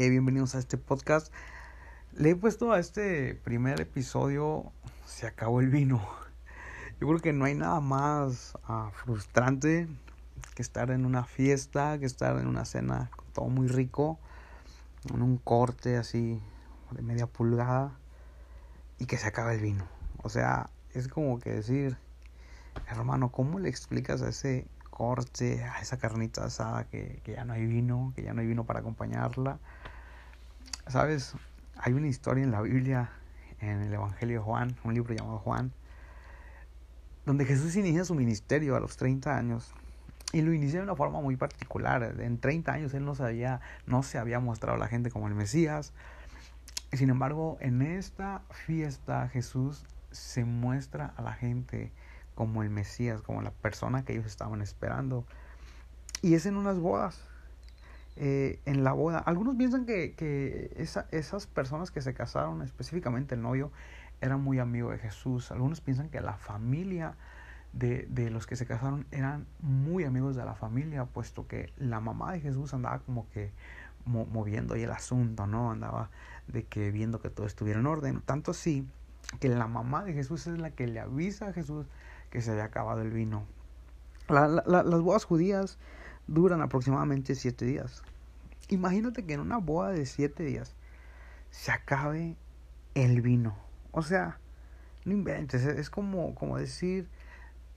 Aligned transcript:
Eh, 0.00 0.10
bienvenidos 0.10 0.54
a 0.54 0.60
este 0.60 0.78
podcast. 0.78 1.32
Le 2.12 2.30
he 2.30 2.36
puesto 2.36 2.70
a 2.70 2.78
este 2.78 3.34
primer 3.34 3.80
episodio 3.80 4.70
Se 5.04 5.26
acabó 5.26 5.58
el 5.58 5.70
vino. 5.70 6.00
Yo 7.00 7.08
creo 7.08 7.18
que 7.18 7.32
no 7.32 7.46
hay 7.46 7.56
nada 7.56 7.80
más 7.80 8.56
uh, 8.68 8.92
frustrante 8.92 9.88
que 10.54 10.62
estar 10.62 10.92
en 10.92 11.04
una 11.04 11.24
fiesta, 11.24 11.98
que 11.98 12.06
estar 12.06 12.38
en 12.38 12.46
una 12.46 12.64
cena 12.64 13.10
todo 13.32 13.46
muy 13.46 13.66
rico, 13.66 14.20
en 15.12 15.20
un 15.20 15.36
corte 15.36 15.96
así 15.96 16.40
de 16.92 17.02
media 17.02 17.26
pulgada 17.26 17.90
y 19.00 19.06
que 19.06 19.16
se 19.16 19.26
acabe 19.26 19.56
el 19.56 19.62
vino. 19.62 19.88
O 20.22 20.28
sea, 20.28 20.70
es 20.94 21.08
como 21.08 21.40
que 21.40 21.50
decir, 21.50 21.98
hermano, 22.86 23.32
¿cómo 23.32 23.58
le 23.58 23.68
explicas 23.68 24.22
a 24.22 24.28
ese 24.28 24.68
corte, 24.90 25.64
a 25.64 25.80
esa 25.80 25.98
carnita 25.98 26.44
asada 26.44 26.84
que 26.84 27.20
ya 27.26 27.44
no 27.44 27.54
hay 27.54 27.66
vino, 27.66 28.12
que 28.14 28.22
ya 28.22 28.32
no 28.32 28.42
hay 28.42 28.46
vino 28.46 28.64
para 28.64 28.78
acompañarla? 28.78 29.58
Sabes, 30.88 31.34
hay 31.76 31.92
una 31.92 32.08
historia 32.08 32.42
en 32.42 32.50
la 32.50 32.62
Biblia, 32.62 33.10
en 33.60 33.82
el 33.82 33.92
Evangelio 33.92 34.38
de 34.38 34.44
Juan, 34.44 34.74
un 34.84 34.94
libro 34.94 35.14
llamado 35.14 35.38
Juan, 35.38 35.70
donde 37.26 37.44
Jesús 37.44 37.76
inicia 37.76 38.06
su 38.06 38.14
ministerio 38.14 38.74
a 38.74 38.80
los 38.80 38.96
30 38.96 39.36
años 39.36 39.74
y 40.32 40.40
lo 40.40 40.54
inicia 40.54 40.78
de 40.78 40.84
una 40.84 40.96
forma 40.96 41.20
muy 41.20 41.36
particular. 41.36 42.14
En 42.20 42.38
30 42.38 42.72
años 42.72 42.94
él 42.94 43.04
no, 43.04 43.14
sabía, 43.14 43.60
no 43.86 44.02
se 44.02 44.16
había 44.16 44.40
mostrado 44.40 44.76
a 44.76 44.80
la 44.80 44.88
gente 44.88 45.10
como 45.10 45.28
el 45.28 45.34
Mesías. 45.34 45.92
Sin 46.92 47.10
embargo, 47.10 47.58
en 47.60 47.82
esta 47.82 48.40
fiesta 48.50 49.28
Jesús 49.28 49.84
se 50.10 50.46
muestra 50.46 51.12
a 51.18 51.22
la 51.22 51.34
gente 51.34 51.92
como 52.34 52.62
el 52.62 52.70
Mesías, 52.70 53.20
como 53.20 53.42
la 53.42 53.50
persona 53.50 54.06
que 54.06 54.14
ellos 54.14 54.24
estaban 54.24 54.62
esperando. 54.62 55.26
Y 56.22 56.32
es 56.32 56.46
en 56.46 56.56
unas 56.56 56.78
bodas. 56.78 57.28
Eh, 58.20 58.58
en 58.64 58.82
la 58.82 58.92
boda. 58.92 59.18
Algunos 59.20 59.54
piensan 59.54 59.86
que, 59.86 60.14
que 60.16 60.72
esa, 60.76 61.06
esas 61.12 61.46
personas 61.46 61.92
que 61.92 62.02
se 62.02 62.14
casaron, 62.14 62.62
específicamente 62.62 63.36
el 63.36 63.42
novio, 63.42 63.70
eran 64.20 64.42
muy 64.42 64.58
amigo 64.58 64.90
de 64.90 64.98
Jesús. 64.98 65.52
Algunos 65.52 65.80
piensan 65.80 66.08
que 66.08 66.20
la 66.20 66.32
familia 66.32 67.14
de, 67.72 68.08
de, 68.10 68.30
los 68.30 68.48
que 68.48 68.56
se 68.56 68.66
casaron 68.66 69.06
eran 69.12 69.46
muy 69.60 70.02
amigos 70.02 70.34
de 70.34 70.44
la 70.44 70.56
familia, 70.56 71.04
puesto 71.04 71.46
que 71.46 71.72
la 71.76 72.00
mamá 72.00 72.32
de 72.32 72.40
Jesús 72.40 72.74
andaba 72.74 72.98
como 72.98 73.28
que 73.30 73.52
moviendo 74.04 74.74
ahí 74.74 74.82
el 74.82 74.90
asunto, 74.90 75.46
¿no? 75.46 75.70
Andaba 75.70 76.10
de 76.48 76.64
que 76.64 76.90
viendo 76.90 77.20
que 77.20 77.30
todo 77.30 77.46
estuviera 77.46 77.78
en 77.78 77.86
orden. 77.86 78.20
Tanto 78.22 78.50
así 78.50 78.84
que 79.38 79.48
la 79.48 79.68
mamá 79.68 80.02
de 80.02 80.12
Jesús 80.12 80.48
es 80.48 80.58
la 80.58 80.72
que 80.72 80.88
le 80.88 80.98
avisa 80.98 81.50
a 81.50 81.52
Jesús 81.52 81.86
que 82.30 82.42
se 82.42 82.50
había 82.50 82.64
acabado 82.64 83.00
el 83.00 83.12
vino. 83.12 83.44
La, 84.28 84.48
la, 84.48 84.82
las 84.82 85.00
bodas 85.02 85.24
judías 85.24 85.78
duran 86.28 86.62
aproximadamente 86.62 87.34
siete 87.34 87.64
días. 87.64 88.02
Imagínate 88.68 89.24
que 89.24 89.32
en 89.32 89.40
una 89.40 89.56
boda 89.56 89.90
de 89.90 90.06
siete 90.06 90.44
días 90.44 90.74
se 91.50 91.72
acabe 91.72 92.36
el 92.94 93.22
vino. 93.22 93.56
O 93.90 94.02
sea, 94.02 94.38
no 95.04 95.12
inventes, 95.12 95.64
es 95.64 95.90
como, 95.90 96.34
como 96.34 96.58
decir, 96.58 97.08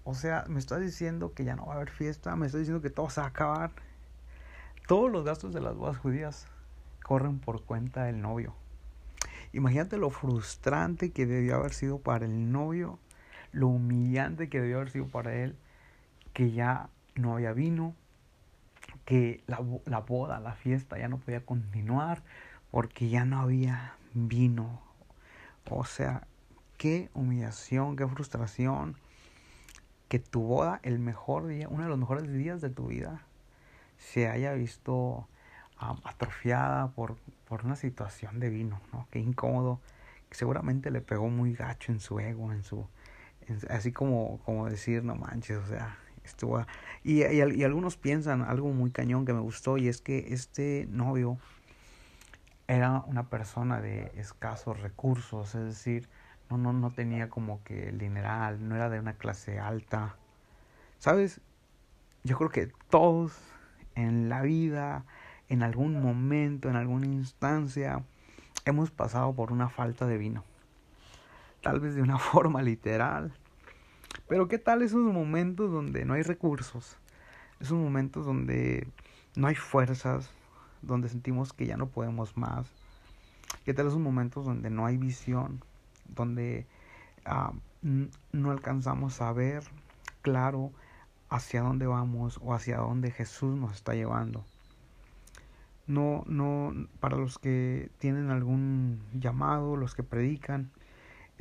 o 0.03 0.13
sea, 0.13 0.45
me 0.47 0.59
estás 0.59 0.81
diciendo 0.81 1.33
que 1.33 1.45
ya 1.45 1.55
no 1.55 1.66
va 1.66 1.73
a 1.73 1.75
haber 1.77 1.89
fiesta, 1.89 2.35
me 2.35 2.45
estás 2.45 2.59
diciendo 2.59 2.81
que 2.81 2.89
todo 2.89 3.09
se 3.09 3.22
va 3.22 3.27
a 3.27 3.29
acabar. 3.29 3.72
Todos 4.88 5.11
los 5.11 5.23
gastos 5.23 5.53
de 5.53 5.61
las 5.61 5.75
bodas 5.75 5.97
judías 5.97 6.47
corren 7.03 7.39
por 7.39 7.63
cuenta 7.63 8.03
del 8.03 8.22
novio. 8.22 8.53
Imagínate 9.53 9.97
lo 9.97 10.09
frustrante 10.09 11.11
que 11.11 11.25
debió 11.25 11.55
haber 11.55 11.73
sido 11.73 11.99
para 11.99 12.25
el 12.25 12.52
novio, 12.52 12.99
lo 13.52 13.67
humillante 13.67 14.49
que 14.49 14.59
debió 14.59 14.77
haber 14.77 14.89
sido 14.89 15.07
para 15.07 15.35
él, 15.35 15.55
que 16.33 16.52
ya 16.52 16.89
no 17.16 17.33
había 17.33 17.53
vino, 17.53 17.95
que 19.05 19.44
la, 19.47 19.59
la 19.85 19.99
boda, 19.99 20.39
la 20.39 20.53
fiesta 20.53 20.97
ya 20.97 21.07
no 21.07 21.17
podía 21.17 21.45
continuar 21.45 22.23
porque 22.71 23.09
ya 23.09 23.25
no 23.25 23.39
había 23.39 23.95
vino. 24.13 24.81
O 25.69 25.85
sea, 25.85 26.28
qué 26.78 27.09
humillación, 27.13 27.95
qué 27.95 28.07
frustración 28.07 28.97
que 30.12 30.19
tu 30.19 30.41
boda, 30.41 30.79
el 30.84 31.00
mejor 31.00 31.47
día, 31.47 31.67
uno 31.69 31.84
de 31.84 31.89
los 31.89 31.97
mejores 31.97 32.31
días 32.31 32.59
de 32.59 32.69
tu 32.69 32.88
vida, 32.88 33.22
se 33.97 34.28
haya 34.28 34.51
visto 34.53 35.28
atrofiada 35.78 36.89
por, 36.89 37.16
por 37.47 37.66
una 37.66 37.75
situación 37.75 38.39
de 38.39 38.50
vino, 38.50 38.81
¿no? 38.91 39.07
Qué 39.09 39.19
incómodo. 39.19 39.79
Seguramente 40.31 40.91
le 40.91 41.01
pegó 41.01 41.29
muy 41.29 41.53
gacho 41.53 41.91
en 41.91 42.00
su 42.00 42.19
ego, 42.19 42.51
en 42.51 42.63
su... 42.63 42.85
Así 43.69 43.91
como, 43.91 44.39
como 44.39 44.69
decir, 44.69 45.03
no 45.03 45.16
manches, 45.16 45.57
o 45.57 45.66
sea. 45.66 45.97
Y, 47.03 47.23
y, 47.23 47.41
y, 47.41 47.63
algunos 47.63 47.97
piensan 47.97 48.41
algo 48.41 48.69
muy 48.71 48.91
cañón 48.91 49.25
que 49.25 49.33
me 49.33 49.39
gustó 49.39 49.77
y 49.77 49.87
es 49.87 50.01
que 50.01 50.33
este 50.33 50.87
novio 50.89 51.37
era 52.67 53.03
una 53.07 53.29
persona 53.29 53.81
de 53.81 54.11
escasos 54.15 54.79
recursos, 54.81 55.55
es 55.55 55.65
decir, 55.65 56.07
no, 56.49 56.57
no, 56.57 56.73
no 56.73 56.91
tenía 56.91 57.29
como 57.29 57.63
que 57.63 57.89
el 57.89 57.97
dineral, 57.97 58.67
no 58.67 58.75
era 58.75 58.89
de 58.89 58.99
una 58.99 59.13
clase 59.13 59.59
alta. 59.59 60.15
¿Sabes? 60.99 61.41
Yo 62.23 62.38
creo 62.38 62.49
que 62.49 62.71
todos 62.89 63.33
en 63.95 64.29
la 64.29 64.41
vida, 64.41 65.05
en 65.49 65.63
algún 65.63 66.01
momento, 66.01 66.69
en 66.69 66.75
alguna 66.75 67.07
instancia, 67.07 68.03
hemos 68.65 68.91
pasado 68.91 69.33
por 69.33 69.51
una 69.51 69.69
falta 69.69 70.05
de 70.05 70.17
vino. 70.17 70.43
Tal 71.61 71.79
vez 71.79 71.95
de 71.95 72.01
una 72.01 72.17
forma 72.19 72.61
literal, 72.61 73.33
pero 74.27 74.47
¿qué 74.47 74.57
tal 74.57 74.81
esos 74.81 75.01
momentos 75.01 75.72
donde 75.72 76.05
no 76.05 76.13
hay 76.13 76.23
recursos? 76.23 76.97
Esos 77.59 77.77
momentos 77.77 78.25
donde 78.25 78.88
no 79.35 79.47
hay 79.47 79.55
fuerzas, 79.55 80.29
donde 80.81 81.09
sentimos 81.09 81.53
que 81.53 81.66
ya 81.66 81.77
no 81.77 81.88
podemos 81.88 82.38
más. 82.38 82.71
¿Qué 83.66 83.73
tal 83.73 83.88
esos 83.88 84.00
momentos 84.00 84.45
donde 84.45 84.69
no 84.69 84.85
hay 84.85 84.97
visión? 84.97 85.63
Donde 86.07 86.66
uh, 87.25 87.55
no 88.31 88.51
alcanzamos 88.51 89.21
a 89.21 89.31
ver 89.33 89.63
claro 90.21 90.71
hacia 91.29 91.61
dónde 91.61 91.88
vamos 91.88 92.39
o 92.41 92.53
hacia 92.53 92.77
dónde 92.77 93.11
Jesús 93.11 93.57
nos 93.57 93.73
está 93.73 93.94
llevando. 93.94 94.44
No, 95.88 96.23
no, 96.27 96.73
para 97.00 97.17
los 97.17 97.39
que 97.39 97.89
tienen 97.97 98.29
algún 98.29 99.01
llamado, 99.13 99.75
los 99.75 99.95
que 99.95 100.03
predican, 100.03 100.71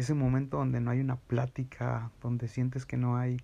ese 0.00 0.14
momento 0.14 0.56
donde 0.56 0.80
no 0.80 0.90
hay 0.90 1.00
una 1.00 1.16
plática, 1.16 2.10
donde 2.22 2.48
sientes 2.48 2.86
que 2.86 2.96
no 2.96 3.16
hay 3.16 3.36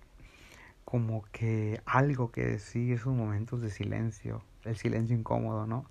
como 0.85 1.23
que 1.31 1.81
algo 1.85 2.31
que 2.31 2.45
decir, 2.45 2.93
esos 2.93 3.13
momentos 3.13 3.61
de 3.61 3.69
silencio, 3.69 4.41
el 4.63 4.75
silencio 4.75 5.15
incómodo, 5.15 5.67
¿no? 5.67 5.85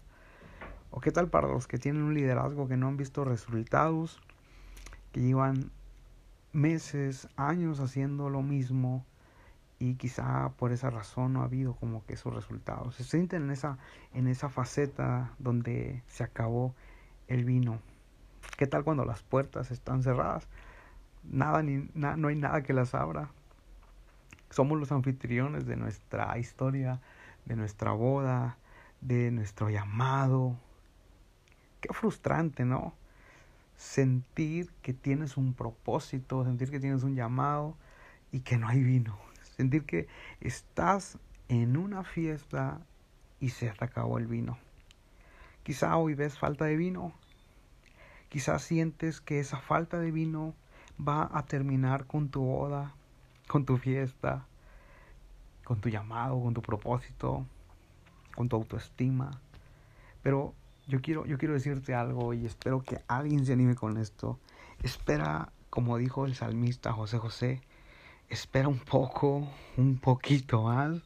¿O 0.91 1.01
qué 1.01 1.13
tal 1.13 1.29
para 1.29 1.49
los 1.49 1.69
que 1.69 1.79
tienen 1.79 2.03
un 2.03 2.15
liderazgo 2.15 2.67
que 2.67 2.77
no 2.77 2.89
han 2.89 2.97
visto 2.97 3.25
resultados, 3.25 4.21
que 5.13 5.21
llevan 5.21 5.71
meses, 6.53 7.29
años 7.37 7.79
haciendo 7.79 8.29
lo 8.29 8.43
mismo 8.43 9.05
y 9.79 9.95
quizá 9.95 10.49
por 10.57 10.73
esa 10.73 10.91
razón 10.91 11.35
no 11.35 11.43
ha 11.43 11.45
habido 11.45 11.75
como 11.75 12.05
que 12.07 12.15
esos 12.15 12.35
resultados? 12.35 12.97
Se 12.97 13.05
sienten 13.05 13.45
en 13.45 13.51
esa, 13.51 13.79
en 14.15 14.27
esa 14.27 14.49
faceta 14.49 15.33
donde 15.39 16.03
se 16.09 16.25
acabó 16.25 16.75
el 17.29 17.45
vino. 17.45 17.79
¿Qué 18.57 18.67
tal 18.67 18.85
cuando 18.85 19.05
las 19.05 19.23
puertas 19.23 19.71
están 19.71 20.03
cerradas? 20.03 20.49
Nada 21.25 21.63
ni 21.63 21.89
no 21.95 22.29
hay 22.29 22.37
nada 22.37 22.63
que 22.63 22.73
las 22.73 22.95
abra. 22.95 23.29
Somos 24.49 24.79
los 24.79 24.93
anfitriones 24.93 25.67
de 25.67 25.77
nuestra 25.77 26.39
historia, 26.39 27.01
de 27.45 27.57
nuestra 27.57 27.93
boda, 27.93 28.57
de 29.03 29.31
nuestro 29.31 29.69
llamado. 29.69 30.57
Qué 31.83 31.93
frustrante, 31.93 32.65
¿no? 32.65 32.95
Sentir 33.77 34.71
que 34.81 34.95
tienes 34.95 35.37
un 35.37 35.53
propósito, 35.53 36.43
sentir 36.45 36.71
que 36.71 36.81
tienes 36.81 37.03
un 37.03 37.15
llamado 37.15 37.77
y 38.33 38.41
que 38.41 38.57
no 38.57 38.69
hay 38.69 38.83
vino. 38.83 39.19
Sentir 39.57 39.85
que 39.85 40.09
estás 40.41 41.19
en 41.49 41.77
una 41.77 42.05
fiesta 42.05 42.81
y 43.39 43.51
se 43.51 43.69
te 43.71 43.85
acabó 43.85 44.17
el 44.17 44.27
vino. 44.27 44.57
Quizá 45.63 45.97
hoy 45.99 46.15
ves 46.15 46.39
falta 46.39 46.65
de 46.65 46.77
vino, 46.77 47.13
Quizás 48.29 48.63
sientes 48.63 49.21
que 49.21 49.41
esa 49.41 49.59
falta 49.59 49.99
de 49.99 50.11
vino 50.11 50.55
va 51.01 51.31
a 51.33 51.47
terminar 51.47 52.07
con 52.07 52.29
tu 52.29 52.43
boda, 52.43 52.95
con 53.47 53.65
tu 53.65 53.77
fiesta, 53.77 54.47
con 55.65 55.81
tu 55.81 55.89
llamado, 55.89 56.41
con 56.41 56.55
tu 56.55 56.63
propósito, 56.63 57.45
con 58.35 58.49
tu 58.49 58.57
autoestima. 58.57 59.41
Pero 60.23 60.55
yo 60.87 61.01
quiero, 61.01 61.27
yo 61.27 61.39
quiero 61.39 61.55
decirte 61.55 61.95
algo 61.95 62.35
y 62.35 62.47
espero 62.47 62.83
que 62.83 63.01
alguien 63.09 63.45
se 63.45 63.53
anime 63.53 63.75
con 63.75 63.97
esto. 63.97 64.39
Espera, 64.83 65.53
como 65.71 65.97
dijo 65.99 66.27
el 66.27 66.35
salmista 66.35 66.93
José 66.93 67.19
José, 67.19 67.61
espera 68.29 68.69
un 68.69 68.79
poco, 68.79 69.49
un 69.77 69.99
poquito 69.99 70.63
más, 70.63 71.03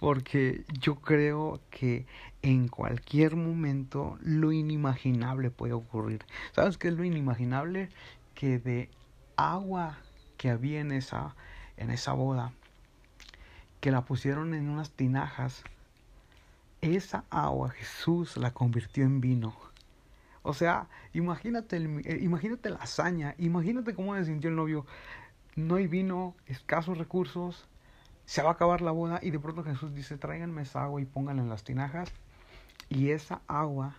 porque 0.00 0.64
yo 0.80 0.96
creo 0.96 1.60
que 1.70 2.06
en 2.42 2.68
cualquier 2.68 3.36
momento 3.36 4.18
lo 4.20 4.52
inimaginable 4.52 5.50
puede 5.50 5.72
ocurrir. 5.72 6.24
¿Sabes 6.52 6.78
qué 6.78 6.88
es 6.88 6.94
lo 6.94 7.04
inimaginable? 7.04 7.88
Que 8.34 8.58
de 8.58 8.90
agua 9.36 9.98
que 10.36 10.50
había 10.50 10.80
en 10.80 10.92
esa, 10.92 11.34
en 11.76 11.90
esa 11.90 12.12
boda, 12.12 12.52
que 13.80 13.90
la 13.90 14.02
pusieron 14.02 14.54
en 14.54 14.68
unas 14.68 14.90
tinajas, 14.90 15.64
esa 16.80 17.24
agua 17.30 17.70
Jesús 17.70 18.36
la 18.36 18.52
convirtió 18.52 19.04
en 19.04 19.20
vino. 19.20 19.56
O 20.42 20.54
sea, 20.54 20.88
imagínate, 21.12 21.76
eh, 21.76 22.18
imagínate 22.22 22.70
la 22.70 22.76
hazaña, 22.76 23.34
imagínate 23.38 23.94
cómo 23.94 24.14
se 24.14 24.26
sintió 24.26 24.50
el 24.50 24.56
novio. 24.56 24.86
No 25.56 25.76
hay 25.76 25.86
vino, 25.88 26.36
escasos 26.46 26.98
recursos, 26.98 27.66
se 28.26 28.42
va 28.42 28.50
a 28.50 28.52
acabar 28.52 28.82
la 28.82 28.90
boda 28.90 29.20
y 29.22 29.30
de 29.30 29.38
pronto 29.38 29.64
Jesús 29.64 29.94
dice, 29.94 30.18
tráiganme 30.18 30.62
esa 30.62 30.84
agua 30.84 31.00
y 31.00 31.06
pónganla 31.06 31.42
en 31.42 31.48
las 31.48 31.64
tinajas. 31.64 32.12
Y 32.88 33.10
esa 33.10 33.40
agua 33.48 33.96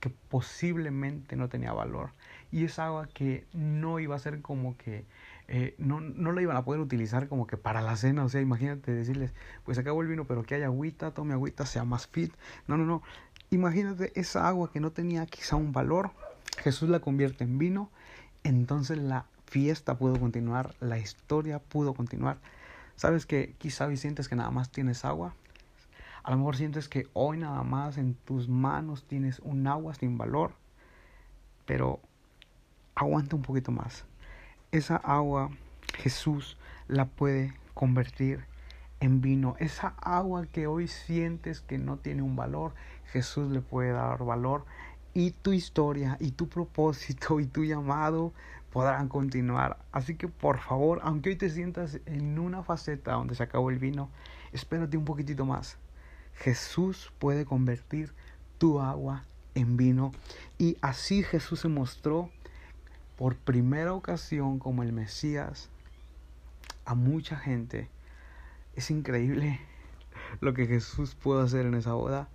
que 0.00 0.10
posiblemente 0.10 1.36
no 1.36 1.48
tenía 1.48 1.72
valor 1.72 2.10
y 2.52 2.64
esa 2.64 2.86
agua 2.86 3.08
que 3.12 3.46
no 3.52 3.98
iba 3.98 4.16
a 4.16 4.18
ser 4.18 4.40
como 4.42 4.76
que 4.76 5.04
eh, 5.48 5.74
no, 5.78 6.00
no 6.00 6.32
la 6.32 6.42
iban 6.42 6.56
a 6.56 6.64
poder 6.64 6.80
utilizar 6.80 7.28
como 7.28 7.46
que 7.46 7.56
para 7.56 7.80
la 7.80 7.96
cena, 7.96 8.24
o 8.24 8.28
sea, 8.28 8.40
imagínate 8.40 8.92
decirles, 8.92 9.32
pues 9.64 9.78
acabó 9.78 10.02
el 10.02 10.08
vino, 10.08 10.24
pero 10.26 10.42
que 10.42 10.54
haya 10.54 10.66
agüita, 10.66 11.12
tome 11.12 11.32
agüita, 11.32 11.66
sea 11.66 11.84
más 11.84 12.06
fit. 12.06 12.32
No, 12.66 12.76
no, 12.76 12.84
no. 12.84 13.02
Imagínate 13.50 14.12
esa 14.14 14.46
agua 14.46 14.70
que 14.70 14.80
no 14.80 14.92
tenía 14.92 15.24
quizá 15.26 15.56
un 15.56 15.72
valor, 15.72 16.10
Jesús 16.58 16.90
la 16.90 17.00
convierte 17.00 17.44
en 17.44 17.58
vino, 17.58 17.90
entonces 18.44 18.98
la 18.98 19.24
fiesta 19.46 19.96
pudo 19.96 20.20
continuar, 20.20 20.74
la 20.80 20.98
historia 20.98 21.58
pudo 21.58 21.94
continuar. 21.94 22.36
Sabes 22.98 23.26
que 23.26 23.54
quizá 23.58 23.94
sientes 23.94 24.28
que 24.28 24.34
nada 24.34 24.50
más 24.50 24.70
tienes 24.72 25.04
agua, 25.04 25.32
a 26.24 26.32
lo 26.32 26.36
mejor 26.36 26.56
sientes 26.56 26.88
que 26.88 27.06
hoy 27.12 27.38
nada 27.38 27.62
más 27.62 27.96
en 27.96 28.14
tus 28.14 28.48
manos 28.48 29.04
tienes 29.04 29.38
un 29.38 29.68
agua 29.68 29.94
sin 29.94 30.18
valor, 30.18 30.50
pero 31.64 32.00
aguanta 32.96 33.36
un 33.36 33.42
poquito 33.42 33.70
más. 33.70 34.04
Esa 34.72 34.96
agua 34.96 35.50
Jesús 35.94 36.56
la 36.88 37.04
puede 37.04 37.54
convertir 37.72 38.44
en 38.98 39.20
vino. 39.20 39.54
Esa 39.60 39.94
agua 40.00 40.46
que 40.46 40.66
hoy 40.66 40.88
sientes 40.88 41.60
que 41.60 41.78
no 41.78 41.98
tiene 41.98 42.22
un 42.22 42.34
valor, 42.34 42.74
Jesús 43.12 43.48
le 43.52 43.60
puede 43.60 43.92
dar 43.92 44.24
valor. 44.24 44.64
Y 45.14 45.30
tu 45.30 45.52
historia 45.52 46.16
y 46.18 46.32
tu 46.32 46.48
propósito 46.48 47.38
y 47.38 47.46
tu 47.46 47.64
llamado 47.64 48.32
podrán 48.72 49.08
continuar. 49.08 49.78
Así 49.92 50.16
que 50.16 50.28
por 50.28 50.58
favor, 50.58 51.00
aunque 51.02 51.30
hoy 51.30 51.36
te 51.36 51.50
sientas 51.50 52.00
en 52.06 52.38
una 52.38 52.62
faceta 52.62 53.12
donde 53.12 53.34
se 53.34 53.42
acabó 53.42 53.70
el 53.70 53.78
vino, 53.78 54.10
espérate 54.52 54.96
un 54.96 55.04
poquitito 55.04 55.44
más. 55.44 55.78
Jesús 56.34 57.12
puede 57.18 57.44
convertir 57.44 58.12
tu 58.58 58.80
agua 58.80 59.24
en 59.54 59.76
vino 59.76 60.12
y 60.56 60.76
así 60.80 61.22
Jesús 61.22 61.60
se 61.60 61.68
mostró 61.68 62.30
por 63.16 63.36
primera 63.36 63.94
ocasión 63.94 64.58
como 64.58 64.82
el 64.82 64.92
Mesías 64.92 65.68
a 66.84 66.94
mucha 66.94 67.36
gente. 67.36 67.88
Es 68.76 68.90
increíble 68.90 69.60
lo 70.40 70.54
que 70.54 70.66
Jesús 70.66 71.14
pudo 71.14 71.40
hacer 71.40 71.66
en 71.66 71.74
esa 71.74 71.94
boda. 71.94 72.28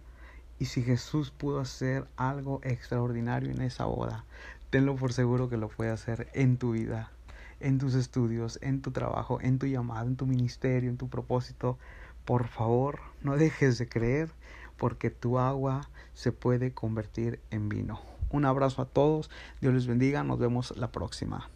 Y 0.59 0.65
si 0.65 0.83
Jesús 0.83 1.31
pudo 1.31 1.59
hacer 1.59 2.05
algo 2.15 2.59
extraordinario 2.63 3.51
en 3.51 3.61
esa 3.61 3.85
boda, 3.85 4.25
tenlo 4.73 4.95
por 4.95 5.13
seguro 5.13 5.49
que 5.49 5.57
lo 5.57 5.67
puede 5.67 5.91
hacer 5.91 6.29
en 6.33 6.57
tu 6.57 6.71
vida, 6.71 7.11
en 7.59 7.77
tus 7.77 7.93
estudios, 7.93 8.57
en 8.63 8.81
tu 8.81 8.89
trabajo, 8.89 9.37
en 9.39 9.59
tu 9.59 9.67
llamado, 9.67 10.07
en 10.07 10.15
tu 10.15 10.25
ministerio, 10.25 10.89
en 10.89 10.97
tu 10.97 11.09
propósito. 11.09 11.77
Por 12.25 12.47
favor, 12.47 12.99
no 13.21 13.37
dejes 13.37 13.77
de 13.77 13.87
creer 13.87 14.31
porque 14.75 15.11
tu 15.11 15.37
agua 15.37 15.87
se 16.15 16.31
puede 16.31 16.73
convertir 16.73 17.39
en 17.51 17.69
vino. 17.69 18.01
Un 18.31 18.45
abrazo 18.45 18.81
a 18.81 18.85
todos, 18.85 19.29
Dios 19.61 19.75
les 19.75 19.85
bendiga, 19.85 20.23
nos 20.23 20.39
vemos 20.39 20.75
la 20.75 20.91
próxima. 20.91 21.51